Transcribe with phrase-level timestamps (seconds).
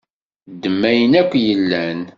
[0.53, 1.99] Ddem ayen akk i yellan.